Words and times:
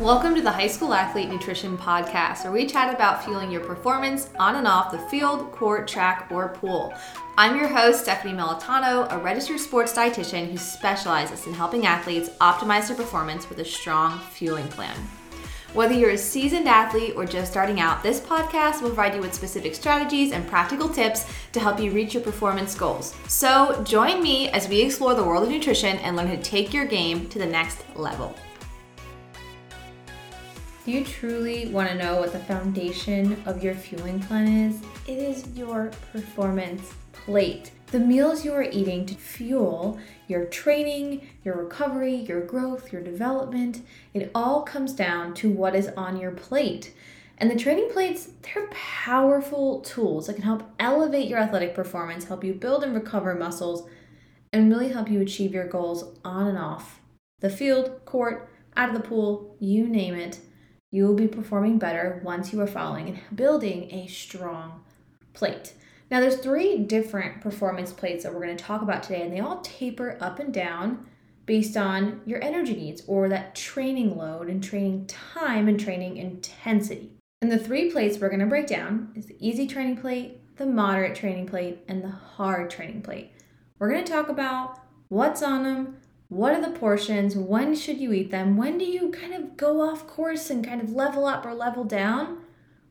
Welcome 0.00 0.34
to 0.34 0.42
the 0.42 0.50
High 0.50 0.66
School 0.66 0.92
Athlete 0.92 1.28
Nutrition 1.28 1.78
Podcast, 1.78 2.42
where 2.42 2.52
we 2.52 2.66
chat 2.66 2.92
about 2.92 3.24
fueling 3.24 3.48
your 3.48 3.60
performance 3.60 4.28
on 4.40 4.56
and 4.56 4.66
off 4.66 4.90
the 4.90 4.98
field, 4.98 5.52
court, 5.52 5.86
track, 5.86 6.26
or 6.32 6.48
pool. 6.48 6.92
I'm 7.38 7.56
your 7.56 7.68
host, 7.68 8.02
Stephanie 8.02 8.34
Melitano, 8.34 9.06
a 9.12 9.18
registered 9.18 9.60
sports 9.60 9.92
dietitian 9.92 10.50
who 10.50 10.56
specializes 10.56 11.46
in 11.46 11.54
helping 11.54 11.86
athletes 11.86 12.30
optimize 12.40 12.88
their 12.88 12.96
performance 12.96 13.48
with 13.48 13.60
a 13.60 13.64
strong 13.64 14.18
fueling 14.18 14.66
plan. 14.66 14.96
Whether 15.74 15.94
you're 15.94 16.10
a 16.10 16.18
seasoned 16.18 16.68
athlete 16.68 17.14
or 17.16 17.24
just 17.24 17.52
starting 17.52 17.78
out, 17.78 18.02
this 18.02 18.18
podcast 18.18 18.82
will 18.82 18.88
provide 18.88 19.14
you 19.14 19.20
with 19.20 19.32
specific 19.32 19.76
strategies 19.76 20.32
and 20.32 20.46
practical 20.48 20.88
tips 20.88 21.24
to 21.52 21.60
help 21.60 21.78
you 21.78 21.92
reach 21.92 22.14
your 22.14 22.22
performance 22.24 22.74
goals. 22.74 23.14
So, 23.28 23.80
join 23.84 24.20
me 24.20 24.50
as 24.50 24.68
we 24.68 24.82
explore 24.82 25.14
the 25.14 25.24
world 25.24 25.44
of 25.44 25.50
nutrition 25.50 25.98
and 25.98 26.16
learn 26.16 26.26
how 26.26 26.34
to 26.34 26.42
take 26.42 26.74
your 26.74 26.84
game 26.84 27.28
to 27.28 27.38
the 27.38 27.46
next 27.46 27.84
level. 27.94 28.34
Do 30.84 30.92
you 30.92 31.02
truly 31.02 31.68
want 31.68 31.88
to 31.88 31.94
know 31.94 32.16
what 32.16 32.34
the 32.34 32.38
foundation 32.40 33.42
of 33.46 33.64
your 33.64 33.74
fueling 33.74 34.20
plan 34.20 34.46
is? 34.46 34.82
It 35.06 35.16
is 35.16 35.48
your 35.56 35.90
performance 36.12 36.92
plate. 37.14 37.70
The 37.86 37.98
meals 37.98 38.44
you 38.44 38.52
are 38.52 38.64
eating 38.70 39.06
to 39.06 39.14
fuel 39.14 39.98
your 40.28 40.44
training, 40.44 41.26
your 41.42 41.56
recovery, 41.56 42.16
your 42.16 42.42
growth, 42.42 42.92
your 42.92 43.00
development, 43.00 43.80
it 44.12 44.30
all 44.34 44.60
comes 44.60 44.92
down 44.92 45.32
to 45.36 45.48
what 45.48 45.74
is 45.74 45.88
on 45.96 46.20
your 46.20 46.32
plate. 46.32 46.92
And 47.38 47.50
the 47.50 47.56
training 47.56 47.88
plates, 47.90 48.28
they're 48.42 48.68
powerful 48.70 49.80
tools 49.80 50.26
that 50.26 50.34
can 50.34 50.44
help 50.44 50.64
elevate 50.78 51.28
your 51.28 51.38
athletic 51.38 51.74
performance, 51.74 52.26
help 52.26 52.44
you 52.44 52.52
build 52.52 52.84
and 52.84 52.94
recover 52.94 53.34
muscles, 53.34 53.88
and 54.52 54.70
really 54.70 54.90
help 54.90 55.08
you 55.08 55.22
achieve 55.22 55.54
your 55.54 55.66
goals 55.66 56.18
on 56.26 56.46
and 56.46 56.58
off 56.58 57.00
the 57.40 57.48
field, 57.48 58.04
court, 58.04 58.50
out 58.76 58.90
of 58.90 58.94
the 58.94 59.08
pool, 59.08 59.56
you 59.60 59.86
name 59.88 60.14
it 60.14 60.40
you 60.94 61.04
will 61.04 61.14
be 61.14 61.26
performing 61.26 61.76
better 61.76 62.20
once 62.22 62.52
you 62.52 62.60
are 62.60 62.68
following 62.68 63.08
and 63.08 63.36
building 63.36 63.92
a 63.92 64.06
strong 64.06 64.84
plate. 65.32 65.74
Now, 66.08 66.20
there's 66.20 66.36
three 66.36 66.78
different 66.78 67.40
performance 67.40 67.92
plates 67.92 68.22
that 68.22 68.32
we're 68.32 68.44
going 68.44 68.56
to 68.56 68.64
talk 68.64 68.80
about 68.80 69.02
today, 69.02 69.22
and 69.22 69.32
they 69.32 69.40
all 69.40 69.60
taper 69.62 70.16
up 70.20 70.38
and 70.38 70.54
down 70.54 71.04
based 71.46 71.76
on 71.76 72.20
your 72.24 72.40
energy 72.44 72.74
needs 72.74 73.02
or 73.08 73.28
that 73.28 73.56
training 73.56 74.16
load 74.16 74.48
and 74.48 74.62
training 74.62 75.06
time 75.06 75.66
and 75.66 75.80
training 75.80 76.16
intensity. 76.16 77.10
And 77.42 77.50
the 77.50 77.58
three 77.58 77.90
plates 77.90 78.18
we're 78.18 78.28
going 78.28 78.38
to 78.38 78.46
break 78.46 78.68
down 78.68 79.10
is 79.16 79.26
the 79.26 79.36
easy 79.40 79.66
training 79.66 79.96
plate, 79.96 80.56
the 80.58 80.66
moderate 80.66 81.16
training 81.16 81.48
plate, 81.48 81.80
and 81.88 82.04
the 82.04 82.10
hard 82.10 82.70
training 82.70 83.02
plate. 83.02 83.32
We're 83.80 83.90
going 83.90 84.04
to 84.04 84.12
talk 84.12 84.28
about 84.28 84.78
what's 85.08 85.42
on 85.42 85.64
them, 85.64 85.96
what 86.28 86.52
are 86.52 86.60
the 86.60 86.78
portions? 86.78 87.36
When 87.36 87.74
should 87.74 87.98
you 87.98 88.12
eat 88.12 88.30
them? 88.30 88.56
When 88.56 88.78
do 88.78 88.84
you 88.84 89.10
kind 89.10 89.34
of 89.34 89.56
go 89.56 89.80
off 89.80 90.06
course 90.06 90.50
and 90.50 90.66
kind 90.66 90.80
of 90.80 90.90
level 90.90 91.26
up 91.26 91.44
or 91.44 91.54
level 91.54 91.84
down? 91.84 92.38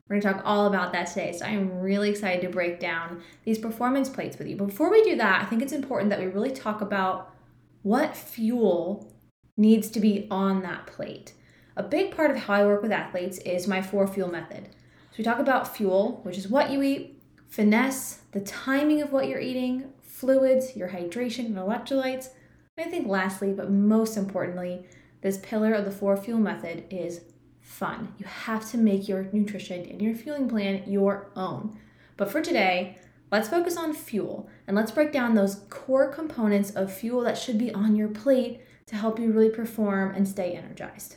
We're 0.08 0.20
going 0.20 0.22
to 0.22 0.32
talk 0.32 0.42
all 0.44 0.66
about 0.66 0.92
that 0.92 1.06
today. 1.06 1.32
So 1.32 1.46
I'm 1.46 1.80
really 1.80 2.10
excited 2.10 2.42
to 2.42 2.48
break 2.48 2.78
down 2.78 3.22
these 3.44 3.58
performance 3.58 4.08
plates 4.08 4.38
with 4.38 4.48
you. 4.48 4.56
Before 4.56 4.90
we 4.90 5.02
do 5.02 5.16
that, 5.16 5.42
I 5.42 5.46
think 5.46 5.62
it's 5.62 5.72
important 5.72 6.10
that 6.10 6.20
we 6.20 6.26
really 6.26 6.50
talk 6.50 6.80
about 6.80 7.34
what 7.82 8.16
fuel 8.16 9.12
needs 9.56 9.90
to 9.90 10.00
be 10.00 10.26
on 10.30 10.62
that 10.62 10.86
plate. 10.86 11.32
A 11.76 11.82
big 11.82 12.14
part 12.14 12.30
of 12.30 12.36
how 12.36 12.54
I 12.54 12.66
work 12.66 12.82
with 12.82 12.92
athletes 12.92 13.38
is 13.38 13.66
my 13.66 13.82
four 13.82 14.06
fuel 14.06 14.30
method. 14.30 14.68
So 15.10 15.18
we 15.18 15.24
talk 15.24 15.38
about 15.38 15.74
fuel, 15.76 16.20
which 16.22 16.38
is 16.38 16.48
what 16.48 16.70
you 16.70 16.82
eat, 16.82 17.20
finesse, 17.48 18.20
the 18.32 18.40
timing 18.40 19.00
of 19.00 19.12
what 19.12 19.28
you're 19.28 19.40
eating, 19.40 19.92
fluids, 20.02 20.76
your 20.76 20.88
hydration 20.88 21.46
and 21.46 21.56
electrolytes, 21.56 22.28
I 22.76 22.84
think 22.84 23.06
lastly, 23.06 23.52
but 23.52 23.70
most 23.70 24.16
importantly, 24.16 24.84
this 25.20 25.38
pillar 25.38 25.72
of 25.74 25.84
the 25.84 25.92
four 25.92 26.16
fuel 26.16 26.40
method 26.40 26.84
is 26.90 27.20
fun. 27.60 28.12
You 28.18 28.26
have 28.26 28.68
to 28.72 28.78
make 28.78 29.08
your 29.08 29.28
nutrition 29.32 29.88
and 29.88 30.02
your 30.02 30.14
fueling 30.14 30.48
plan 30.48 30.82
your 30.86 31.30
own. 31.36 31.78
But 32.16 32.30
for 32.30 32.42
today, 32.42 32.98
let's 33.30 33.48
focus 33.48 33.76
on 33.76 33.94
fuel 33.94 34.48
and 34.66 34.76
let's 34.76 34.90
break 34.90 35.12
down 35.12 35.34
those 35.34 35.62
core 35.70 36.12
components 36.12 36.70
of 36.70 36.92
fuel 36.92 37.22
that 37.22 37.38
should 37.38 37.58
be 37.58 37.72
on 37.72 37.96
your 37.96 38.08
plate 38.08 38.60
to 38.86 38.96
help 38.96 39.18
you 39.18 39.30
really 39.30 39.50
perform 39.50 40.14
and 40.14 40.26
stay 40.28 40.52
energized. 40.52 41.16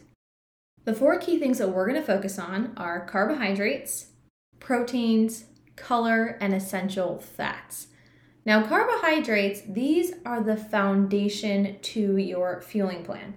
The 0.86 0.94
four 0.94 1.18
key 1.20 1.38
things 1.38 1.58
that 1.58 1.70
we're 1.70 1.88
going 1.88 2.00
to 2.00 2.06
focus 2.06 2.40
on 2.40 2.74
are 2.78 3.06
carbohydrates, 3.06 4.08
proteins, 4.60 5.46
color, 5.76 6.38
and 6.40 6.54
essential 6.54 7.20
fats. 7.20 7.88
Now, 8.48 8.66
carbohydrates, 8.66 9.64
these 9.68 10.14
are 10.26 10.42
the 10.42 10.56
foundation 10.56 11.78
to 11.82 12.16
your 12.16 12.62
fueling 12.62 13.04
plan. 13.04 13.34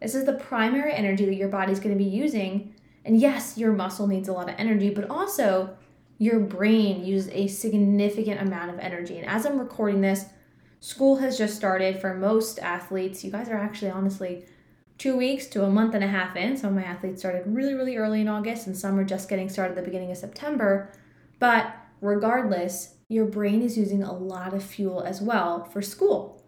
This 0.00 0.14
is 0.14 0.24
the 0.24 0.34
primary 0.34 0.92
energy 0.92 1.24
that 1.24 1.34
your 1.34 1.48
body's 1.48 1.80
going 1.80 1.98
to 1.98 1.98
be 1.98 2.08
using. 2.08 2.72
And 3.04 3.18
yes, 3.18 3.58
your 3.58 3.72
muscle 3.72 4.06
needs 4.06 4.28
a 4.28 4.32
lot 4.32 4.48
of 4.48 4.54
energy, 4.58 4.90
but 4.90 5.10
also 5.10 5.76
your 6.18 6.38
brain 6.38 7.04
uses 7.04 7.32
a 7.32 7.48
significant 7.48 8.40
amount 8.40 8.70
of 8.70 8.78
energy. 8.78 9.18
And 9.18 9.26
as 9.26 9.44
I'm 9.44 9.58
recording 9.58 10.00
this, 10.00 10.26
school 10.78 11.16
has 11.16 11.36
just 11.36 11.56
started 11.56 12.00
for 12.00 12.14
most 12.14 12.60
athletes. 12.60 13.24
You 13.24 13.32
guys 13.32 13.48
are 13.48 13.56
actually 13.56 13.90
honestly 13.90 14.46
two 14.96 15.16
weeks 15.16 15.46
to 15.48 15.64
a 15.64 15.70
month 15.70 15.96
and 15.96 16.04
a 16.04 16.08
half 16.08 16.36
in. 16.36 16.56
Some 16.56 16.78
of 16.78 16.84
my 16.84 16.88
athletes 16.88 17.20
started 17.20 17.42
really, 17.46 17.74
really 17.74 17.96
early 17.96 18.20
in 18.20 18.28
August, 18.28 18.68
and 18.68 18.78
some 18.78 18.96
are 18.96 19.04
just 19.04 19.28
getting 19.28 19.48
started 19.48 19.76
at 19.76 19.82
the 19.82 19.90
beginning 19.90 20.12
of 20.12 20.18
September. 20.18 20.92
But 21.40 21.74
regardless, 22.00 22.94
your 23.12 23.26
brain 23.26 23.62
is 23.62 23.76
using 23.76 24.02
a 24.02 24.16
lot 24.16 24.54
of 24.54 24.62
fuel 24.62 25.02
as 25.02 25.20
well 25.20 25.64
for 25.64 25.82
school. 25.82 26.42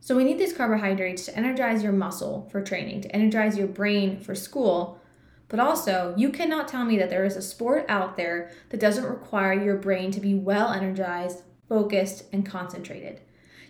So 0.00 0.14
we 0.14 0.24
need 0.24 0.38
these 0.38 0.52
carbohydrates 0.52 1.26
to 1.26 1.36
energize 1.36 1.82
your 1.82 1.92
muscle 1.92 2.48
for 2.52 2.62
training, 2.62 3.00
to 3.02 3.14
energize 3.14 3.58
your 3.58 3.66
brain 3.66 4.20
for 4.20 4.34
school. 4.34 5.00
But 5.48 5.58
also, 5.58 6.14
you 6.16 6.30
cannot 6.30 6.68
tell 6.68 6.84
me 6.84 6.96
that 6.98 7.10
there 7.10 7.24
is 7.24 7.36
a 7.36 7.42
sport 7.42 7.86
out 7.88 8.16
there 8.16 8.52
that 8.70 8.80
doesn't 8.80 9.04
require 9.04 9.52
your 9.52 9.76
brain 9.76 10.10
to 10.12 10.20
be 10.20 10.34
well 10.34 10.72
energized, 10.72 11.42
focused, 11.68 12.24
and 12.32 12.46
concentrated. 12.46 13.20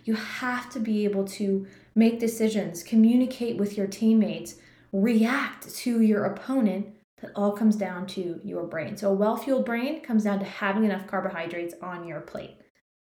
You 0.03 0.15
have 0.15 0.69
to 0.71 0.79
be 0.79 1.05
able 1.05 1.25
to 1.29 1.65
make 1.95 2.19
decisions, 2.19 2.83
communicate 2.83 3.57
with 3.57 3.77
your 3.77 3.87
teammates, 3.87 4.55
react 4.91 5.73
to 5.77 6.01
your 6.01 6.25
opponent 6.25 6.96
that 7.21 7.31
all 7.35 7.51
comes 7.51 7.75
down 7.75 8.05
to 8.05 8.39
your 8.43 8.63
brain. 8.63 8.95
So, 8.95 9.11
a 9.11 9.15
well 9.15 9.37
fueled 9.37 9.65
brain 9.65 10.01
comes 10.01 10.23
down 10.23 10.39
to 10.39 10.45
having 10.45 10.85
enough 10.85 11.07
carbohydrates 11.07 11.75
on 11.81 12.07
your 12.07 12.21
plate. 12.21 12.57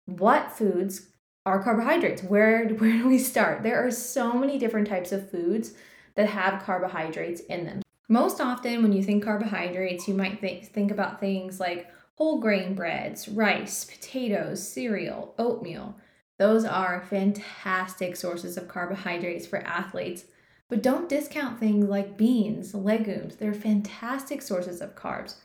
What 0.06 0.52
foods 0.52 1.10
are 1.46 1.64
carbohydrates? 1.64 2.24
Where, 2.24 2.68
where 2.78 2.92
do 2.92 3.08
we 3.08 3.18
start? 3.18 3.64
There 3.64 3.86
are 3.86 3.92
so 3.92 4.34
many 4.34 4.58
different 4.58 4.88
types 4.88 5.12
of 5.12 5.30
foods 5.30 5.74
that 6.16 6.30
have 6.30 6.64
carbohydrates 6.64 7.42
in 7.42 7.66
them. 7.66 7.82
Most 8.08 8.40
often, 8.40 8.84
when 8.84 8.94
you 8.94 9.04
think 9.04 9.24
carbohydrates, 9.24 10.08
you 10.08 10.14
might 10.14 10.40
think, 10.40 10.66
think 10.66 10.92
about 10.92 11.20
things 11.20 11.60
like 11.60 11.92
whole 12.16 12.40
grain 12.40 12.76
breads, 12.76 13.28
rice, 13.28 13.84
potatoes, 13.84 14.66
cereal, 14.66 15.34
oatmeal. 15.38 15.96
Those 16.38 16.66
are 16.66 17.06
fantastic 17.10 18.16
sources 18.16 18.58
of 18.58 18.68
carbohydrates 18.68 19.48
for 19.48 19.60
athletes 19.60 20.26
but 20.70 20.82
don't 20.82 21.10
discount 21.10 21.60
things 21.60 21.86
like 21.86 22.18
beans, 22.18 22.74
legumes. 22.74 23.36
They're 23.36 23.54
fantastic 23.54 24.42
sources 24.42 24.82
of 24.82 24.96
carbs. 24.96 25.36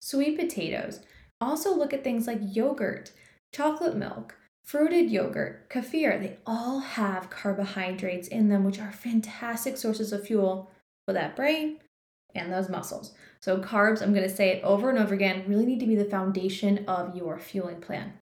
Sweet 0.00 0.38
potatoes. 0.38 1.00
Also, 1.40 1.74
look 1.74 1.92
at 1.92 2.04
things 2.04 2.26
like 2.26 2.40
yogurt, 2.42 3.12
chocolate 3.52 3.96
milk, 3.96 4.36
fruited 4.64 5.10
yogurt, 5.10 5.68
kefir. 5.70 6.20
They 6.20 6.36
all 6.46 6.80
have 6.80 7.30
carbohydrates 7.30 8.28
in 8.28 8.48
them, 8.48 8.64
which 8.64 8.80
are 8.80 8.92
fantastic 8.92 9.76
sources 9.76 10.12
of 10.12 10.26
fuel 10.26 10.70
for 11.06 11.12
that 11.14 11.36
brain 11.36 11.78
and 12.34 12.52
those 12.52 12.68
muscles. 12.68 13.14
So, 13.40 13.58
carbs, 13.58 14.02
I'm 14.02 14.12
going 14.12 14.28
to 14.28 14.34
say 14.34 14.50
it 14.50 14.64
over 14.64 14.90
and 14.90 14.98
over 14.98 15.14
again, 15.14 15.44
really 15.46 15.64
need 15.64 15.80
to 15.80 15.86
be 15.86 15.96
the 15.96 16.04
foundation 16.04 16.84
of 16.86 17.16
your 17.16 17.38
fueling 17.38 17.80
plan. 17.80 18.14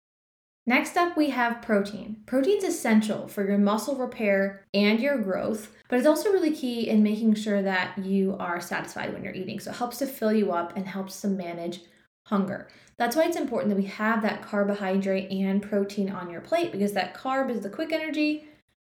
Next 0.67 0.97
up, 0.97 1.15
we 1.15 1.29
have 1.29 1.61
protein. 1.61 2.23
Protein's 2.25 2.63
essential 2.63 3.27
for 3.27 3.47
your 3.47 3.59
muscle 3.59 3.95
repair 3.95 4.65
and 4.73 4.99
your 4.99 5.19
growth, 5.19 5.71
but 5.89 5.99
it's 5.99 6.07
also 6.07 6.31
really 6.31 6.55
key 6.55 6.89
in 6.89 7.03
making 7.03 7.35
sure 7.35 7.61
that 7.61 7.99
you 7.99 8.35
are 8.39 8.59
satisfied 8.59 9.13
when 9.13 9.23
you're 9.23 9.33
eating. 9.33 9.59
So 9.59 9.69
it 9.69 9.77
helps 9.77 9.99
to 9.99 10.07
fill 10.07 10.33
you 10.33 10.51
up 10.51 10.75
and 10.75 10.87
helps 10.87 11.21
to 11.21 11.27
manage 11.27 11.81
hunger. 12.25 12.67
That's 12.97 13.15
why 13.15 13.25
it's 13.25 13.37
important 13.37 13.69
that 13.69 13.81
we 13.81 13.87
have 13.87 14.23
that 14.23 14.41
carbohydrate 14.41 15.31
and 15.31 15.61
protein 15.61 16.09
on 16.09 16.31
your 16.31 16.41
plate 16.41 16.71
because 16.71 16.93
that 16.93 17.13
carb 17.13 17.51
is 17.51 17.61
the 17.61 17.69
quick 17.69 17.91
energy. 17.91 18.45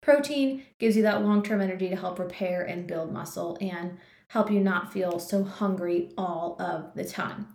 Protein 0.02 0.63
gives 0.80 0.96
you 0.96 1.04
that 1.04 1.24
long 1.24 1.44
term 1.44 1.60
energy 1.60 1.90
to 1.90 1.98
help 1.98 2.18
repair 2.18 2.63
and 2.63 2.88
build 2.88 3.12
muscle 3.12 3.58
and 3.60 3.98
help 4.30 4.50
you 4.50 4.62
not 4.62 4.94
feel 4.94 5.20
so 5.20 5.44
hungry 5.44 6.12
all 6.18 6.56
of 6.62 6.94
the 6.96 7.04
time. 7.04 7.48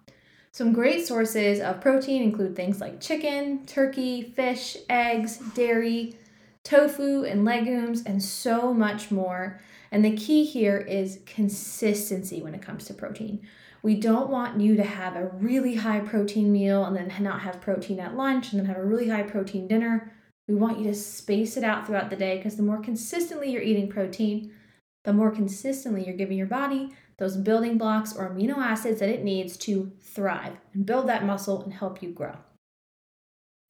Some 0.55 0.75
great 0.75 1.07
sources 1.07 1.61
of 1.61 1.81
protein 1.81 2.23
include 2.23 2.55
things 2.55 2.79
like 2.79 3.01
chicken, 3.01 3.65
turkey, 3.65 4.21
fish, 4.21 4.77
eggs, 4.91 5.39
dairy, 5.55 6.19
tofu, 6.63 7.25
and 7.25 7.43
legumes, 7.43 8.03
and 8.05 8.23
so 8.23 8.75
much 8.75 9.11
more. 9.11 9.63
And 9.91 10.05
the 10.05 10.15
key 10.15 10.45
here 10.45 10.77
is 10.77 11.21
consistency 11.25 12.43
when 12.43 12.55
it 12.55 12.61
comes 12.61 12.85
to 12.85 12.95
protein. 12.95 13.41
We 13.83 13.95
don't 13.95 14.29
want 14.29 14.61
you 14.61 14.77
to 14.77 14.85
have 14.85 15.17
a 15.17 15.29
really 15.29 15.77
high 15.77 16.01
protein 16.01 16.53
meal 16.53 16.85
and 16.85 16.95
then 16.95 17.11
not 17.23 17.41
have 17.41 17.63
protein 17.63 17.99
at 17.99 18.15
lunch 18.15 18.53
and 18.53 18.61
then 18.61 18.67
have 18.67 18.77
a 18.77 18.85
really 18.85 19.09
high 19.09 19.23
protein 19.23 19.67
dinner. 19.67 20.13
We 20.49 20.55
want 20.55 20.79
you 20.79 20.85
to 20.85 20.95
space 20.95 21.57
it 21.57 21.65
out 21.65 21.87
throughout 21.87 22.11
the 22.11 22.17
day 22.17 22.37
because 22.37 22.57
the 22.57 22.63
more 22.63 22.79
consistently 22.79 23.51
you're 23.51 23.63
eating 23.63 23.89
protein, 23.89 24.53
the 25.05 25.15
more 25.15 25.31
consistently 25.31 26.05
you're 26.05 26.17
giving 26.17 26.37
your 26.37 26.47
body 26.47 26.95
those 27.19 27.37
building 27.37 27.79
blocks 27.79 28.15
or 28.15 28.29
amino 28.29 28.59
acids 28.59 29.01
that 29.01 29.09
it 29.09 29.25
needs 29.25 29.57
to 29.59 29.93
thrive 30.01 30.57
and 30.73 30.87
build 30.87 31.09
that 31.09 31.25
muscle 31.25 31.63
and 31.63 31.73
help 31.73 32.03
you 32.03 32.11
grow. 32.11 32.37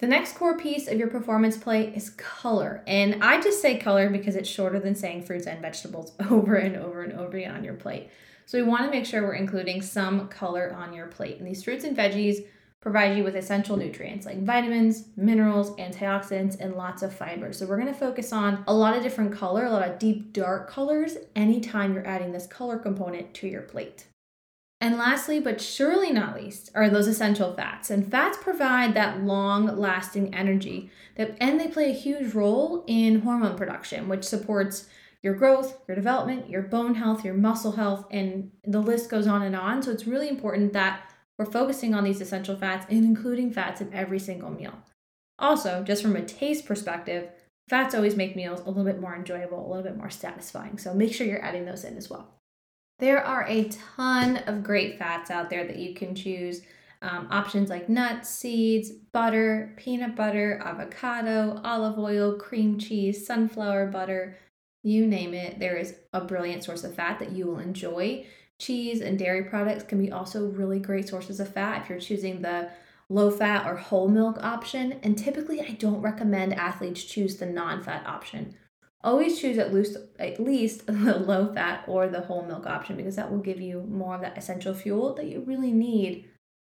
The 0.03 0.09
next 0.09 0.37
core 0.37 0.59
piece 0.59 0.89
of 0.89 0.99
your 0.99 1.09
performance 1.09 1.57
plate 1.57 1.95
is 1.95 2.11
color. 2.11 2.83
And 2.89 3.23
I 3.23 3.41
just 3.41 3.63
say 3.63 3.79
color 3.79 4.11
because 4.11 4.35
it's 4.35 4.49
shorter 4.49 4.81
than 4.81 4.97
saying 4.97 5.25
fruits 5.25 5.47
and 5.47 5.63
vegetables 5.63 6.13
over 6.31 6.57
and 6.57 6.77
over 6.77 7.03
and 7.03 7.13
over 7.13 7.37
again 7.37 7.55
on 7.55 7.63
your 7.63 7.75
plate. 7.75 8.11
So 8.47 8.59
we 8.59 8.65
want 8.65 8.85
to 8.85 8.91
make 8.91 9.07
sure 9.07 9.23
we're 9.23 9.35
including 9.35 9.81
some 9.81 10.29
color 10.29 10.73
on 10.73 10.93
your 10.93 11.07
plate. 11.07 11.39
And 11.39 11.47
these 11.47 11.63
fruits 11.63 11.85
and 11.85 11.97
veggies 11.97 12.45
provide 12.83 13.17
you 13.17 13.23
with 13.25 13.37
essential 13.37 13.77
nutrients 13.77 14.27
like 14.27 14.43
vitamins, 14.43 15.07
minerals, 15.17 15.71
antioxidants, 15.77 16.59
and 16.61 16.75
lots 16.75 17.03
of 17.03 17.15
fiber. 17.15 17.53
So 17.53 17.65
we're 17.65 17.81
going 17.81 17.93
to 17.93 17.99
focus 17.99 18.33
on 18.33 18.65
a 18.67 18.75
lot 18.75 18.97
of 18.97 19.03
different 19.03 19.33
color, 19.33 19.65
a 19.65 19.71
lot 19.71 19.89
of 19.89 19.99
deep 19.99 20.33
dark 20.33 20.69
colors 20.69 21.17
anytime 21.35 21.95
you're 21.95 22.07
adding 22.07 22.33
this 22.33 22.47
color 22.47 22.79
component 22.79 23.33
to 23.35 23.49
your 23.49 23.63
plate. 23.63 24.09
And 24.81 24.99
lastly, 24.99 25.39
but 25.39 25.61
surely 25.61 26.11
not 26.11 26.35
least, 26.35 26.73
are 26.75 26.91
those 26.91 27.07
essential 27.07 27.55
fats. 27.55 27.89
And 27.89 28.11
fats 28.11 28.37
provide 28.43 28.95
that 28.95 29.23
long 29.23 29.67
lasting 29.79 30.35
energy 30.35 30.91
that, 31.15 31.37
and 31.41 31.61
they 31.61 31.69
play 31.69 31.89
a 31.89 31.95
huge 31.95 32.35
role 32.35 32.83
in 32.89 33.21
hormone 33.21 33.57
production, 33.57 34.09
which 34.09 34.25
supports 34.25 34.89
your 35.23 35.35
growth, 35.35 35.79
your 35.87 35.95
development, 35.95 36.51
your 36.51 36.63
bone 36.63 36.97
health, 36.97 37.25
your 37.25 37.35
muscle 37.35 37.71
health, 37.71 38.07
and 38.11 38.51
the 38.65 38.81
list 38.81 39.09
goes 39.09 39.29
on 39.29 39.43
and 39.43 39.55
on. 39.55 39.85
So 39.85 39.93
it's 39.93 40.09
really 40.09 40.29
important 40.29 40.73
that 40.73 41.12
we're 41.39 41.47
focusing 41.47 41.95
on 41.95 42.05
these 42.05 42.21
essential 42.21 42.57
fats 42.57 42.87
and 42.89 43.05
including 43.05 43.53
fats 43.53 43.81
in 43.81 43.93
every 43.93 44.19
single 44.19 44.51
meal. 44.51 44.75
Also, 45.39 45.83
just 45.83 46.03
from 46.03 46.17
a 46.17 46.25
taste 46.25 46.67
perspective, 46.67 47.29
fats 47.69 47.95
always 47.95 48.17
make 48.17 48.37
meals 48.37 48.61
a 48.61 48.69
little 48.69 48.85
bit 48.85 49.01
more 49.01 49.15
enjoyable, 49.15 49.67
a 49.67 49.69
little 49.69 49.83
bit 49.83 49.97
more 49.97 50.11
satisfying. 50.11 50.79
So 50.79 50.95
make 50.95 51.13
sure 51.13 51.27
you're 51.27 51.45
adding 51.45 51.65
those 51.65 51.85
in 51.85 51.97
as 51.97 52.11
well. 52.11 52.29
There 52.99 53.25
are 53.25 53.45
a 53.49 53.69
ton 53.97 54.39
of 54.47 54.63
great 54.63 54.99
fats 54.99 55.31
out 55.31 55.51
there 55.51 55.67
that 55.67 55.79
you 55.79 55.95
can 55.95 56.15
choose. 56.15 56.63
Um, 57.01 57.27
options 57.33 57.69
like 57.69 57.89
nuts, 57.89 58.31
seeds, 58.31 58.91
butter, 58.91 59.75
peanut 59.77 60.15
butter, 60.15 60.61
avocado, 60.65 61.61
olive 61.65 61.99
oil, 61.99 62.37
cream 62.39 62.79
cheese, 62.79 63.27
sunflower 63.27 63.87
butter, 63.87 64.39
you 64.85 65.07
name 65.07 65.35
it. 65.35 65.59
There 65.59 65.77
is 65.77 65.97
a 66.13 66.21
brilliant 66.21 66.63
source 66.63 66.85
of 66.85 66.95
fat 66.95 67.19
that 67.19 67.33
you 67.33 67.47
will 67.47 67.59
enjoy. 67.59 68.27
Cheese 68.59 69.01
and 69.01 69.19
dairy 69.19 69.45
products 69.45 69.85
can 69.85 69.99
be 69.99 70.13
also 70.13 70.47
really 70.49 70.79
great 70.79 71.09
sources 71.09 71.41
of 71.41 71.53
fat 71.53 71.83
if 71.83 71.89
you're 71.89 71.99
choosing 71.99 72.43
the 72.43 72.71
low 73.09 73.31
fat 73.31 73.67
or 73.67 73.77
whole 73.77 74.09
milk 74.09 74.39
option. 74.43 75.01
And 75.03 75.19
typically, 75.19 75.61
I 75.61 75.73
don't 75.73 76.01
recommend 76.01 76.55
athletes 76.55 77.05
choose 77.05 77.37
the 77.37 77.47
non 77.47 77.83
fat 77.83 78.07
option. 78.07 78.57
Always 79.05 79.41
choose 79.41 79.59
at 79.59 79.75
least, 79.75 79.97
at 80.19 80.39
least 80.41 80.87
the 80.87 81.19
low 81.19 81.53
fat 81.53 81.85
or 81.89 82.09
the 82.09 82.21
whole 82.21 82.45
milk 82.45 82.67
option 82.67 82.97
because 82.97 83.17
that 83.17 83.31
will 83.31 83.39
give 83.39 83.61
you 83.61 83.83
more 83.83 84.15
of 84.15 84.21
that 84.21 84.39
essential 84.39 84.75
fuel 84.75 85.15
that 85.15 85.27
you 85.27 85.41
really 85.41 85.73
need 85.73 86.29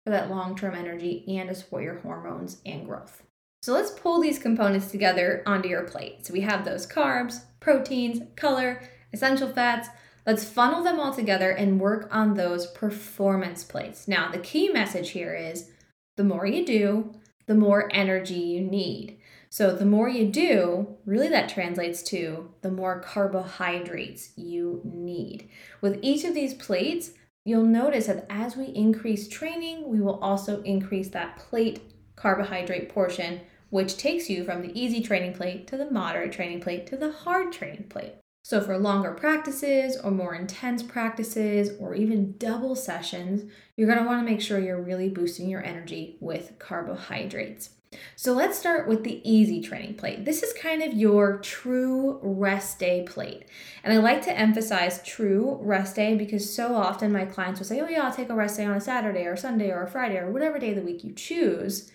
for 0.04 0.12
that 0.12 0.30
long 0.30 0.56
term 0.56 0.76
energy 0.76 1.24
and 1.28 1.50
to 1.50 1.56
support 1.56 1.84
your 1.84 2.00
hormones 2.00 2.62
and 2.66 2.86
growth. 2.86 3.24
So 3.62 3.72
let's 3.72 3.92
pull 3.92 4.20
these 4.20 4.40
components 4.40 4.92
together 4.92 5.42
onto 5.46 5.70
your 5.70 5.84
plate. 5.84 6.26
So 6.26 6.34
we 6.34 6.42
have 6.42 6.66
those 6.66 6.86
carbs, 6.86 7.44
proteins, 7.62 8.22
color, 8.36 8.82
essential 9.14 9.48
fats. 9.48 9.88
Let's 10.26 10.46
funnel 10.46 10.84
them 10.84 11.00
all 11.00 11.14
together 11.14 11.52
and 11.52 11.82
work 11.82 12.08
on 12.10 12.34
those 12.34 12.68
performance 12.68 13.64
plates. 13.64 14.08
Now, 14.08 14.32
the 14.32 14.38
key 14.38 14.70
message 14.70 15.10
here 15.10 15.34
is 15.34 15.70
the 16.16 16.24
more 16.24 16.46
you 16.46 16.66
do, 16.66 17.14
the 17.46 17.56
more 17.56 17.90
energy 17.94 18.36
you 18.36 18.62
need. 18.62 19.20
So, 19.50 19.76
the 19.76 19.86
more 19.86 20.08
you 20.08 20.28
do, 20.28 20.96
really 21.06 21.28
that 21.28 21.50
translates 21.50 22.02
to 22.04 22.52
the 22.62 22.72
more 22.72 23.02
carbohydrates 23.02 24.32
you 24.38 24.82
need. 24.84 25.50
With 25.82 26.00
each 26.02 26.24
of 26.24 26.34
these 26.34 26.54
plates, 26.54 27.12
you'll 27.44 27.66
notice 27.66 28.08
that 28.08 28.26
as 28.30 28.56
we 28.56 28.68
increase 28.68 29.28
training, 29.28 29.90
we 29.90 30.00
will 30.00 30.20
also 30.22 30.62
increase 30.64 31.10
that 31.10 31.38
plate 31.38 31.82
carbohydrate 32.16 32.90
portion, 32.90 33.42
which 33.70 33.98
takes 33.98 34.30
you 34.30 34.44
from 34.46 34.62
the 34.62 34.80
easy 34.80 35.02
training 35.02 35.34
plate 35.34 35.68
to 35.68 35.78
the 35.78 35.92
moderate 35.92 36.32
training 36.32 36.62
plate 36.62 36.88
to 36.88 36.96
the 36.96 37.12
hard 37.12 37.52
training 37.52 37.86
plate. 37.90 38.14
So, 38.46 38.60
for 38.60 38.78
longer 38.78 39.12
practices 39.12 39.96
or 39.96 40.12
more 40.12 40.36
intense 40.36 40.84
practices 40.84 41.72
or 41.80 41.96
even 41.96 42.36
double 42.38 42.76
sessions, 42.76 43.50
you're 43.78 43.88
going 43.88 44.00
to 44.00 44.06
want 44.06 44.20
to 44.20 44.30
make 44.30 44.42
sure 44.42 44.60
you're 44.60 44.82
really 44.82 45.08
boosting 45.08 45.50
your 45.50 45.64
energy 45.64 46.18
with 46.20 46.52
carbohydrates. 46.60 47.70
So, 48.18 48.34
let's 48.34 48.60
start 48.60 48.86
with 48.86 49.06
the 49.06 49.22
easy 49.24 49.62
training 49.62 49.96
plate. 49.96 50.26
This 50.26 50.44
is 50.44 50.52
kind 50.62 50.84
of 50.84 50.94
your 50.94 51.38
true 51.38 52.20
rest 52.22 52.80
day 52.80 53.06
plate. 53.08 53.46
And 53.82 53.94
I 53.94 53.98
like 54.00 54.22
to 54.24 54.38
emphasize 54.38 55.02
true 55.04 55.58
rest 55.62 55.96
day 55.96 56.18
because 56.18 56.54
so 56.54 56.76
often 56.76 57.14
my 57.14 57.24
clients 57.24 57.62
will 57.62 57.68
say, 57.68 57.80
Oh, 57.80 57.88
yeah, 57.88 58.04
I'll 58.04 58.14
take 58.14 58.30
a 58.30 58.36
rest 58.36 58.58
day 58.58 58.66
on 58.66 58.76
a 58.76 58.82
Saturday 58.82 59.26
or 59.26 59.38
Sunday 59.38 59.70
or 59.70 59.84
a 59.84 59.90
Friday 59.90 60.18
or 60.18 60.30
whatever 60.30 60.60
day 60.60 60.72
of 60.72 60.76
the 60.76 60.82
week 60.82 61.06
you 61.06 61.14
choose 61.14 61.94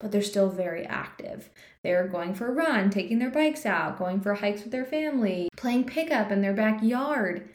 but 0.00 0.12
they're 0.12 0.22
still 0.22 0.48
very 0.48 0.84
active. 0.84 1.50
They're 1.82 2.08
going 2.08 2.34
for 2.34 2.48
a 2.48 2.52
run, 2.52 2.90
taking 2.90 3.18
their 3.18 3.30
bikes 3.30 3.64
out, 3.64 3.98
going 3.98 4.20
for 4.20 4.34
hikes 4.34 4.62
with 4.62 4.72
their 4.72 4.84
family, 4.84 5.48
playing 5.56 5.84
pickup 5.84 6.30
in 6.30 6.42
their 6.42 6.52
backyard. 6.52 7.48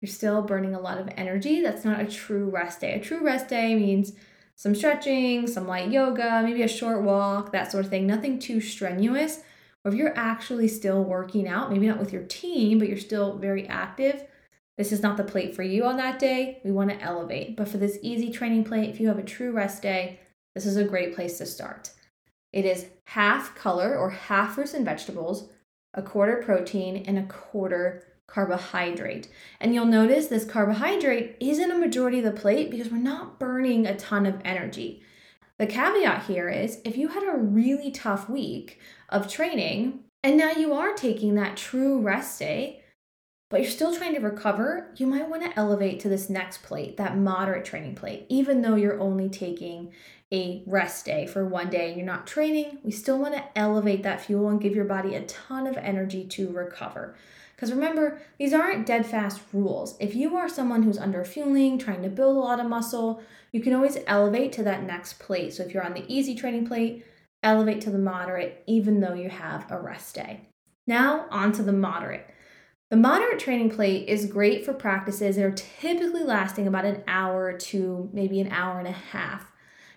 You're 0.00 0.10
still 0.10 0.42
burning 0.42 0.74
a 0.74 0.80
lot 0.80 0.98
of 0.98 1.10
energy. 1.16 1.60
That's 1.60 1.84
not 1.84 2.00
a 2.00 2.06
true 2.06 2.50
rest 2.50 2.80
day. 2.80 2.94
A 2.94 3.00
true 3.00 3.24
rest 3.24 3.48
day 3.48 3.74
means 3.74 4.12
some 4.56 4.74
stretching, 4.74 5.46
some 5.46 5.66
light 5.66 5.90
yoga, 5.90 6.42
maybe 6.44 6.62
a 6.62 6.68
short 6.68 7.02
walk, 7.02 7.52
that 7.52 7.70
sort 7.70 7.84
of 7.84 7.90
thing. 7.90 8.06
Nothing 8.06 8.38
too 8.38 8.60
strenuous. 8.60 9.40
Or 9.84 9.90
if 9.90 9.96
you're 9.96 10.16
actually 10.16 10.68
still 10.68 11.02
working 11.02 11.48
out, 11.48 11.70
maybe 11.70 11.88
not 11.88 11.98
with 11.98 12.12
your 12.12 12.24
team, 12.24 12.78
but 12.78 12.88
you're 12.88 12.98
still 12.98 13.36
very 13.38 13.66
active, 13.66 14.24
this 14.78 14.92
is 14.92 15.02
not 15.02 15.16
the 15.16 15.24
plate 15.24 15.54
for 15.54 15.62
you 15.62 15.84
on 15.84 15.96
that 15.98 16.18
day. 16.18 16.60
We 16.64 16.72
want 16.72 16.90
to 16.90 17.00
elevate. 17.00 17.56
But 17.56 17.68
for 17.68 17.78
this 17.78 17.98
easy 18.02 18.30
training 18.30 18.64
plate, 18.64 18.88
if 18.88 19.00
you 19.00 19.08
have 19.08 19.18
a 19.18 19.22
true 19.22 19.52
rest 19.52 19.82
day, 19.82 20.20
this 20.54 20.66
is 20.66 20.76
a 20.76 20.84
great 20.84 21.14
place 21.14 21.38
to 21.38 21.46
start. 21.46 21.90
It 22.52 22.64
is 22.64 22.86
half 23.06 23.54
color 23.54 23.96
or 23.96 24.10
half 24.10 24.54
fruits 24.54 24.74
and 24.74 24.84
vegetables, 24.84 25.48
a 25.94 26.02
quarter 26.02 26.42
protein, 26.42 27.04
and 27.06 27.18
a 27.18 27.24
quarter 27.24 28.04
carbohydrate. 28.26 29.28
And 29.60 29.74
you'll 29.74 29.84
notice 29.86 30.26
this 30.26 30.44
carbohydrate 30.44 31.36
isn't 31.40 31.70
a 31.70 31.78
majority 31.78 32.18
of 32.18 32.24
the 32.24 32.40
plate 32.40 32.70
because 32.70 32.90
we're 32.90 32.98
not 32.98 33.38
burning 33.38 33.86
a 33.86 33.96
ton 33.96 34.26
of 34.26 34.40
energy. 34.44 35.02
The 35.58 35.66
caveat 35.66 36.24
here 36.24 36.48
is 36.48 36.80
if 36.84 36.96
you 36.96 37.08
had 37.08 37.24
a 37.24 37.36
really 37.36 37.90
tough 37.90 38.28
week 38.28 38.80
of 39.08 39.28
training 39.28 40.00
and 40.22 40.36
now 40.36 40.52
you 40.52 40.72
are 40.72 40.94
taking 40.94 41.34
that 41.34 41.56
true 41.56 42.00
rest 42.00 42.38
day, 42.38 42.81
but 43.52 43.60
you're 43.60 43.70
still 43.70 43.94
trying 43.94 44.14
to 44.14 44.20
recover, 44.20 44.88
you 44.96 45.06
might 45.06 45.28
want 45.28 45.42
to 45.42 45.58
elevate 45.58 46.00
to 46.00 46.08
this 46.08 46.30
next 46.30 46.62
plate, 46.62 46.96
that 46.96 47.18
moderate 47.18 47.66
training 47.66 47.94
plate, 47.94 48.24
even 48.30 48.62
though 48.62 48.76
you're 48.76 48.98
only 48.98 49.28
taking 49.28 49.92
a 50.32 50.62
rest 50.66 51.04
day 51.04 51.26
for 51.26 51.46
one 51.46 51.68
day 51.68 51.88
and 51.88 51.98
you're 51.98 52.06
not 52.06 52.26
training, 52.26 52.78
we 52.82 52.90
still 52.90 53.18
want 53.18 53.34
to 53.34 53.44
elevate 53.54 54.02
that 54.04 54.22
fuel 54.22 54.48
and 54.48 54.62
give 54.62 54.74
your 54.74 54.86
body 54.86 55.14
a 55.14 55.26
ton 55.26 55.66
of 55.66 55.76
energy 55.76 56.24
to 56.24 56.50
recover. 56.50 57.14
Because 57.54 57.70
remember, 57.70 58.22
these 58.38 58.54
aren't 58.54 58.86
dead 58.86 59.04
fast 59.04 59.42
rules. 59.52 59.98
If 60.00 60.14
you 60.14 60.34
are 60.34 60.48
someone 60.48 60.82
who's 60.82 60.96
under 60.96 61.22
fueling, 61.22 61.78
trying 61.78 62.02
to 62.04 62.08
build 62.08 62.38
a 62.38 62.40
lot 62.40 62.58
of 62.58 62.66
muscle, 62.66 63.22
you 63.52 63.60
can 63.60 63.74
always 63.74 63.98
elevate 64.06 64.52
to 64.52 64.62
that 64.62 64.82
next 64.82 65.18
plate. 65.18 65.52
So 65.52 65.62
if 65.62 65.74
you're 65.74 65.84
on 65.84 65.92
the 65.92 66.10
easy 66.10 66.34
training 66.34 66.66
plate, 66.66 67.04
elevate 67.42 67.82
to 67.82 67.90
the 67.90 67.98
moderate, 67.98 68.64
even 68.66 69.00
though 69.00 69.12
you 69.12 69.28
have 69.28 69.70
a 69.70 69.78
rest 69.78 70.14
day. 70.14 70.48
Now, 70.86 71.26
on 71.30 71.52
to 71.52 71.62
the 71.62 71.72
moderate. 71.74 72.30
The 72.92 72.98
moderate 72.98 73.38
training 73.38 73.70
plate 73.70 74.06
is 74.06 74.26
great 74.26 74.66
for 74.66 74.74
practices 74.74 75.36
that 75.36 75.44
are 75.46 75.52
typically 75.52 76.24
lasting 76.24 76.66
about 76.66 76.84
an 76.84 77.02
hour 77.08 77.56
to 77.56 78.10
maybe 78.12 78.38
an 78.38 78.52
hour 78.52 78.78
and 78.78 78.86
a 78.86 78.92
half. 78.92 79.50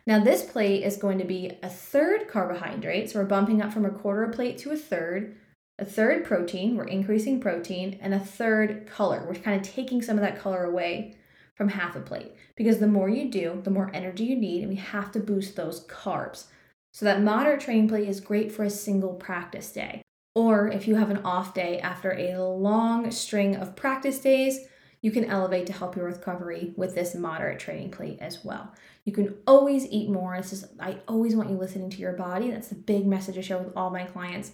Now, 0.08 0.24
this 0.24 0.44
plate 0.44 0.82
is 0.84 0.96
going 0.96 1.18
to 1.18 1.26
be 1.26 1.58
a 1.62 1.68
third 1.68 2.30
carbohydrate, 2.30 3.10
so 3.10 3.20
we're 3.20 3.26
bumping 3.26 3.62
up 3.62 3.74
from 3.74 3.84
a 3.84 3.90
quarter 3.90 4.32
plate 4.32 4.58
to 4.60 4.72
a 4.72 4.78
third, 4.78 5.36
a 5.78 5.84
third 5.84 6.24
protein, 6.24 6.78
we're 6.78 6.86
increasing 6.86 7.42
protein, 7.42 8.00
and 8.00 8.14
a 8.14 8.20
third 8.20 8.88
color. 8.88 9.26
We're 9.28 9.42
kind 9.42 9.60
of 9.60 9.70
taking 9.70 10.02
some 10.02 10.18
of 10.18 10.22
that 10.22 10.40
color 10.40 10.64
away 10.64 11.18
from 11.56 11.68
half 11.68 11.98
a 11.98 12.00
plate 12.00 12.32
because 12.56 12.80
the 12.80 12.88
more 12.88 13.10
you 13.10 13.30
do, 13.30 13.60
the 13.62 13.72
more 13.72 13.92
energy 13.94 14.24
you 14.24 14.38
need, 14.38 14.62
and 14.62 14.70
we 14.70 14.78
have 14.78 15.12
to 15.12 15.20
boost 15.20 15.58
those 15.58 15.86
carbs. 15.88 16.46
So, 16.94 17.04
that 17.04 17.22
moderate 17.22 17.60
training 17.60 17.90
plate 17.90 18.08
is 18.08 18.22
great 18.22 18.54
for 18.54 18.64
a 18.64 18.70
single 18.70 19.16
practice 19.16 19.70
day. 19.74 20.05
Or 20.36 20.68
if 20.68 20.88
you 20.88 20.96
have 20.96 21.10
an 21.10 21.24
off 21.24 21.54
day 21.54 21.80
after 21.80 22.12
a 22.12 22.38
long 22.44 23.10
string 23.10 23.56
of 23.56 23.76
practice 23.76 24.20
days, 24.20 24.68
you 25.02 25.12
can 25.12 25.26
elevate 25.26 25.68
to 25.68 25.74
help 25.74 25.96
your 25.96 26.06
recovery 26.06 26.74
with 26.76 26.94
this 26.94 27.16
moderate 27.16 27.60
training 27.60 27.92
plate 27.92 28.18
as 28.20 28.44
well. 28.44 28.74
You 29.06 29.14
can 29.14 29.38
always 29.48 29.86
eat 29.86 30.10
more. 30.10 30.36
This 30.36 30.52
is 30.52 30.66
I 30.80 30.98
always 31.08 31.36
want 31.36 31.50
you 31.50 31.58
listening 31.58 31.90
to 31.92 32.00
your 32.00 32.14
body. 32.14 32.52
That's 32.52 32.70
the 32.70 32.76
big 32.76 33.06
message 33.06 33.38
I 33.38 33.42
share 33.42 33.60
with 33.60 33.72
all 33.76 33.92
my 33.92 34.04
clients. 34.04 34.52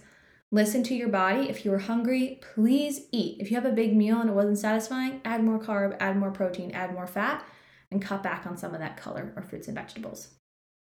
Listen 0.50 0.82
to 0.84 0.94
your 0.94 1.08
body. 1.08 1.48
If 1.48 1.64
you 1.64 1.72
are 1.72 1.78
hungry, 1.78 2.38
please 2.54 3.06
eat. 3.10 3.40
If 3.40 3.50
you 3.50 3.56
have 3.56 3.64
a 3.64 3.72
big 3.72 3.96
meal 3.96 4.20
and 4.20 4.28
it 4.28 4.34
wasn't 4.34 4.58
satisfying, 4.58 5.22
add 5.24 5.42
more 5.42 5.58
carb, 5.58 5.96
add 5.98 6.18
more 6.18 6.30
protein, 6.30 6.72
add 6.72 6.92
more 6.92 7.06
fat, 7.06 7.44
and 7.90 8.02
cut 8.02 8.22
back 8.22 8.46
on 8.46 8.58
some 8.58 8.74
of 8.74 8.80
that 8.80 8.98
color 8.98 9.32
or 9.34 9.42
fruits 9.42 9.68
and 9.68 9.76
vegetables. 9.76 10.28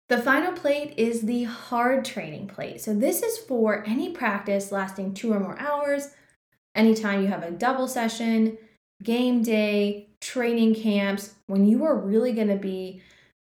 The 0.08 0.18
final 0.18 0.52
plate 0.52 0.94
is 0.96 1.22
the 1.22 1.44
hard 1.44 2.04
training 2.04 2.46
plate. 2.46 2.80
So, 2.80 2.94
this 2.94 3.22
is 3.22 3.38
for 3.38 3.84
any 3.86 4.10
practice 4.10 4.70
lasting 4.70 5.14
two 5.14 5.32
or 5.32 5.40
more 5.40 5.58
hours 5.58 6.10
Anytime 6.76 7.22
you 7.22 7.28
have 7.28 7.42
a 7.42 7.50
double 7.50 7.88
session, 7.88 8.58
game 9.02 9.42
day, 9.42 10.10
training 10.20 10.74
camps, 10.74 11.34
when 11.46 11.64
you 11.64 11.84
are 11.84 11.96
really 11.98 12.32
going 12.32 12.48
to 12.48 12.56
be 12.56 13.02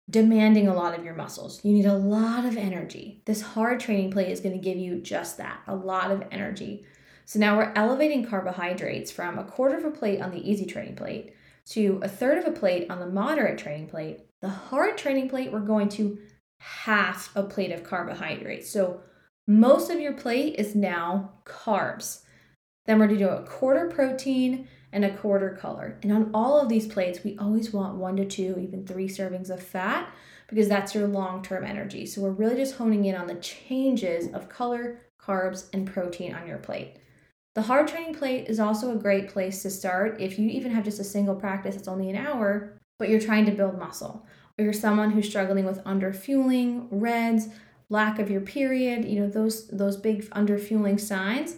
demanding 0.08 0.66
a 0.66 0.74
lot 0.74 0.98
of 0.98 1.04
your 1.04 1.14
muscles. 1.14 1.62
You 1.62 1.74
need 1.74 1.84
a 1.84 1.92
lot 1.92 2.46
of 2.46 2.56
energy. 2.56 3.20
This 3.26 3.42
hard 3.42 3.80
training 3.80 4.10
plate 4.10 4.30
is 4.30 4.40
going 4.40 4.54
to 4.54 4.64
give 4.64 4.78
you 4.78 5.02
just 5.02 5.36
that 5.36 5.60
a 5.66 5.76
lot 5.76 6.10
of 6.10 6.24
energy. 6.30 6.86
So 7.26 7.38
now 7.38 7.58
we're 7.58 7.74
elevating 7.76 8.24
carbohydrates 8.24 9.10
from 9.10 9.38
a 9.38 9.44
quarter 9.44 9.76
of 9.76 9.84
a 9.84 9.90
plate 9.90 10.22
on 10.22 10.30
the 10.30 10.50
easy 10.50 10.64
training 10.64 10.96
plate 10.96 11.34
to 11.72 12.00
a 12.02 12.08
third 12.08 12.38
of 12.38 12.46
a 12.46 12.58
plate 12.58 12.90
on 12.90 12.98
the 12.98 13.06
moderate 13.06 13.58
training 13.58 13.88
plate. 13.88 14.20
The 14.40 14.48
hard 14.48 14.96
training 14.96 15.28
plate, 15.28 15.52
we're 15.52 15.60
going 15.60 15.90
to 15.90 16.16
half 16.60 17.34
a 17.36 17.42
plate 17.42 17.72
of 17.72 17.84
carbohydrates. 17.84 18.70
So 18.70 19.00
most 19.46 19.90
of 19.90 20.00
your 20.00 20.12
plate 20.12 20.56
is 20.58 20.74
now 20.74 21.32
carbs. 21.44 22.22
Then 22.86 22.98
we're 22.98 23.06
going 23.06 23.18
to 23.18 23.24
do 23.24 23.30
a 23.30 23.42
quarter 23.42 23.88
protein 23.88 24.68
and 24.92 25.04
a 25.04 25.16
quarter 25.16 25.50
color. 25.50 25.98
And 26.02 26.12
on 26.12 26.30
all 26.32 26.60
of 26.60 26.68
these 26.68 26.86
plates, 26.86 27.22
we 27.22 27.36
always 27.38 27.72
want 27.72 27.96
one 27.96 28.16
to 28.16 28.24
two, 28.24 28.58
even 28.58 28.86
three 28.86 29.08
servings 29.08 29.50
of 29.50 29.62
fat 29.62 30.12
because 30.48 30.68
that's 30.68 30.94
your 30.94 31.06
long 31.06 31.42
term 31.42 31.64
energy. 31.64 32.06
So 32.06 32.22
we're 32.22 32.30
really 32.30 32.56
just 32.56 32.76
honing 32.76 33.04
in 33.04 33.14
on 33.14 33.26
the 33.26 33.34
changes 33.36 34.32
of 34.32 34.48
color, 34.48 35.02
carbs, 35.20 35.66
and 35.72 35.86
protein 35.86 36.34
on 36.34 36.46
your 36.46 36.58
plate. 36.58 36.96
The 37.54 37.62
hard 37.62 37.88
training 37.88 38.14
plate 38.14 38.46
is 38.48 38.60
also 38.60 38.92
a 38.92 39.00
great 39.00 39.28
place 39.28 39.62
to 39.62 39.70
start 39.70 40.20
if 40.20 40.38
you 40.38 40.48
even 40.48 40.72
have 40.72 40.84
just 40.84 41.00
a 41.00 41.04
single 41.04 41.34
practice 41.34 41.74
that's 41.74 41.88
only 41.88 42.08
an 42.08 42.16
hour, 42.16 42.78
but 42.98 43.08
you're 43.08 43.20
trying 43.20 43.46
to 43.46 43.52
build 43.52 43.78
muscle, 43.78 44.26
or 44.58 44.64
you're 44.64 44.72
someone 44.72 45.12
who's 45.12 45.28
struggling 45.28 45.64
with 45.64 45.82
underfueling, 45.84 46.88
RED-S, 46.90 47.48
lack 47.88 48.18
of 48.18 48.30
your 48.30 48.40
period, 48.40 49.04
you 49.04 49.20
know, 49.20 49.28
those 49.28 49.68
those 49.68 49.96
big 49.96 50.28
underfueling 50.30 51.00
signs 51.00 51.56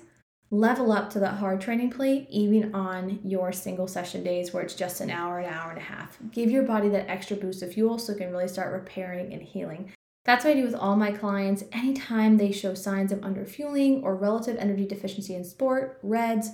level 0.53 0.91
up 0.91 1.09
to 1.11 1.21
that 1.21 1.35
hard 1.35 1.61
training 1.61 1.91
plate 1.91 2.27
even 2.29 2.75
on 2.75 3.21
your 3.23 3.53
single 3.53 3.87
session 3.87 4.25
days 4.25 4.53
where 4.53 4.65
it's 4.65 4.75
just 4.75 5.01
an 5.01 5.09
hour, 5.11 5.39
an 5.39 5.53
hour 5.53 5.71
and 5.71 5.79
a 5.79 5.83
half. 5.83 6.19
Give 6.33 6.51
your 6.51 6.65
body 6.65 6.89
that 6.89 7.09
extra 7.09 7.37
boost 7.37 7.63
of 7.63 7.73
fuel 7.73 7.99
so 7.99 8.13
it 8.13 8.19
can 8.19 8.33
really 8.33 8.49
start 8.49 8.73
repairing 8.73 9.33
and 9.33 9.43
healing. 9.43 9.93
That's 10.25 10.45
what 10.45 10.53
I 10.53 10.55
do 10.55 10.65
with 10.65 10.75
all 10.75 10.97
my 10.97 11.13
clients. 11.13 11.65
Anytime 11.73 12.37
they 12.37 12.53
show 12.53 12.75
signs 12.75 13.13
of 13.13 13.21
underfueling 13.21 14.03
or 14.03 14.17
relative 14.17 14.57
energy 14.59 14.87
deficiency 14.87 15.35
in 15.35 15.45
sport, 15.45 15.99
RED-S, 16.03 16.51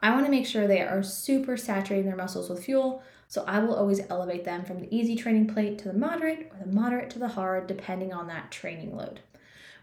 I 0.00 0.12
want 0.12 0.26
to 0.26 0.30
make 0.30 0.46
sure 0.46 0.66
they 0.66 0.82
are 0.82 1.02
super 1.02 1.56
saturating 1.56 2.06
their 2.06 2.16
muscles 2.16 2.48
with 2.48 2.64
fuel. 2.64 3.02
So 3.28 3.44
I 3.46 3.60
will 3.60 3.74
always 3.74 4.00
elevate 4.08 4.44
them 4.44 4.64
from 4.64 4.80
the 4.80 4.94
easy 4.94 5.14
training 5.14 5.48
plate 5.48 5.78
to 5.78 5.88
the 5.88 5.98
moderate 5.98 6.50
or 6.50 6.64
the 6.64 6.72
moderate 6.72 7.10
to 7.10 7.18
the 7.18 7.28
hard, 7.28 7.66
depending 7.66 8.12
on 8.12 8.26
that 8.28 8.50
training 8.50 8.96
load. 8.96 9.20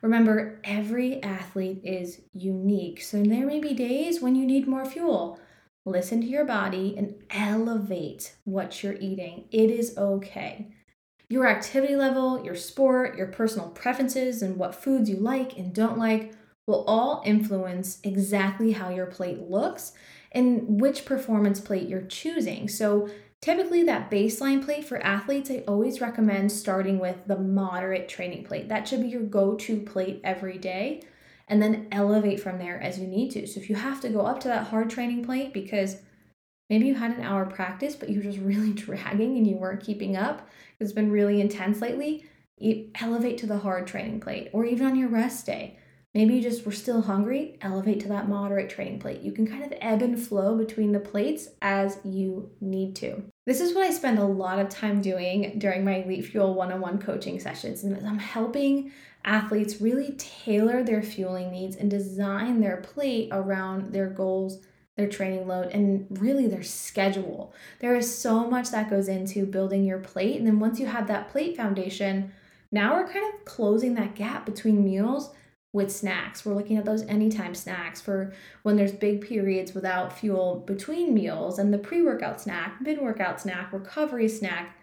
Remember, 0.02 0.60
every 0.64 1.22
athlete 1.24 1.82
is 1.84 2.22
unique, 2.34 3.02
so 3.02 3.22
there 3.22 3.46
may 3.46 3.60
be 3.60 3.74
days 3.74 4.20
when 4.20 4.36
you 4.36 4.46
need 4.46 4.68
more 4.68 4.86
fuel. 4.86 5.40
Listen 5.86 6.22
to 6.22 6.28
your 6.28 6.46
body 6.46 6.96
and 6.98 7.16
elevate 7.30 8.36
what 8.44 8.84
you're 8.84 8.98
eating. 9.00 9.46
It 9.52 9.70
is 9.70 9.96
okay. 9.98 10.72
Your 11.30 11.48
activity 11.48 11.96
level, 11.96 12.44
your 12.44 12.56
sport, 12.56 13.16
your 13.16 13.28
personal 13.28 13.70
preferences, 13.70 14.42
and 14.42 14.58
what 14.58 14.76
foods 14.76 15.10
you 15.10 15.18
like 15.18 15.58
and 15.58 15.74
don't 15.74 15.98
like 15.98 16.34
will 16.68 16.84
all 16.86 17.22
influence 17.26 18.00
exactly 18.04 18.72
how 18.72 18.90
your 18.90 19.06
plate 19.06 19.42
looks 19.42 19.94
and 20.32 20.82
which 20.82 21.06
performance 21.06 21.60
plate 21.60 21.88
you're 21.88 22.02
choosing. 22.02 22.68
So, 22.68 23.10
Typically, 23.46 23.84
that 23.84 24.10
baseline 24.10 24.66
plate 24.66 24.84
for 24.84 24.98
athletes, 25.06 25.52
I 25.52 25.64
always 25.68 26.02
recommend 26.02 26.52
starting 26.52 26.98
with 26.98 27.28
the 27.28 27.38
moderate 27.38 28.10
training 28.10 28.44
plate. 28.44 28.70
That 28.70 28.88
should 28.88 29.04
be 29.04 29.10
your 29.10 29.22
go 29.22 29.54
to 29.54 29.82
plate 29.82 30.20
every 30.24 30.58
day, 30.58 31.04
and 31.48 31.62
then 31.62 31.88
elevate 31.92 32.40
from 32.40 32.58
there 32.58 32.82
as 32.82 32.98
you 32.98 33.06
need 33.06 33.30
to. 33.34 33.46
So, 33.46 33.60
if 33.60 33.70
you 33.70 33.76
have 33.76 34.02
to 34.02 34.10
go 34.10 34.22
up 34.22 34.40
to 34.40 34.48
that 34.48 34.70
hard 34.70 34.90
training 34.90 35.24
plate 35.24 35.54
because 35.54 35.98
maybe 36.72 36.88
you 36.88 36.96
had 36.96 37.12
an 37.12 37.22
hour 37.22 37.46
practice, 37.46 37.96
but 37.96 38.10
you're 38.10 38.24
just 38.24 38.40
really 38.40 38.74
dragging 38.74 39.38
and 39.38 39.46
you 39.46 39.58
weren't 39.58 39.84
keeping 39.84 40.18
up, 40.18 40.50
it's 40.80 40.92
been 40.92 41.12
really 41.12 41.40
intense 41.40 41.82
lately, 41.82 42.26
elevate 43.00 43.38
to 43.38 43.46
the 43.46 43.60
hard 43.60 43.86
training 43.86 44.22
plate, 44.22 44.50
or 44.54 44.66
even 44.66 44.88
on 44.88 44.96
your 44.96 45.10
rest 45.10 45.46
day. 45.46 45.78
Maybe 46.16 46.36
you 46.36 46.42
just 46.42 46.66
were 46.66 46.72
still 46.72 47.02
hungry, 47.02 47.58
elevate 47.62 48.00
to 48.00 48.08
that 48.08 48.30
moderate 48.30 48.70
training 48.70 49.00
plate. 49.00 49.20
You 49.20 49.34
can 49.34 49.46
kind 49.46 49.66
of 49.66 49.74
ebb 49.82 50.02
and 50.02 50.18
flow 50.18 50.58
between 50.58 50.94
the 50.94 51.00
plates 51.00 51.50
as 51.62 52.00
you 52.06 52.50
need 52.62 52.96
to. 52.96 53.22
This 53.46 53.60
is 53.60 53.76
what 53.76 53.86
I 53.86 53.92
spend 53.92 54.18
a 54.18 54.24
lot 54.24 54.58
of 54.58 54.70
time 54.70 55.02
doing 55.02 55.60
during 55.60 55.84
my 55.84 55.96
Elite 55.96 56.28
Fuel 56.28 56.54
one 56.54 56.72
on 56.72 56.80
one 56.80 57.00
coaching 57.00 57.38
sessions. 57.42 57.84
And 57.84 58.08
I'm 58.08 58.18
helping 58.18 58.94
athletes 59.26 59.82
really 59.82 60.14
tailor 60.18 60.84
their 60.84 61.04
fueling 61.04 61.52
needs 61.52 61.76
and 61.76 61.92
design 61.92 62.62
their 62.62 62.78
plate 62.78 63.28
around 63.34 63.92
their 63.92 64.08
goals, 64.08 64.62
their 64.96 65.10
training 65.10 65.50
load, 65.50 65.68
and 65.74 66.08
really 66.10 66.48
their 66.48 66.64
schedule. 66.64 67.54
There 67.82 67.98
is 67.98 68.18
so 68.18 68.50
much 68.50 68.72
that 68.72 68.90
goes 68.90 69.10
into 69.10 69.46
building 69.46 69.84
your 69.84 70.00
plate. 70.00 70.38
And 70.38 70.48
then 70.48 70.62
once 70.62 70.80
you 70.80 70.86
have 70.86 71.08
that 71.08 71.28
plate 71.28 71.58
foundation, 71.58 72.32
now 72.72 72.96
we're 72.96 73.12
kind 73.12 73.34
of 73.34 73.44
closing 73.44 73.96
that 73.96 74.16
gap 74.16 74.46
between 74.46 74.86
meals 74.86 75.34
with 75.76 75.92
snacks. 75.92 76.46
We're 76.46 76.56
looking 76.56 76.78
at 76.78 76.86
those 76.86 77.04
anytime 77.04 77.54
snacks 77.54 78.00
for 78.00 78.34
when 78.64 78.78
there's 78.78 78.94
big 78.94 79.20
periods 79.20 79.74
without 79.74 80.18
fuel 80.18 80.64
between 80.66 81.14
meals 81.14 81.60
and 81.60 81.74
the 81.74 81.78
pre 81.78 82.02
workout 82.02 82.40
snack, 82.40 82.80
mid 82.80 83.00
workout 83.00 83.42
snack, 83.42 83.74
recovery 83.74 84.30
snack. 84.30 84.78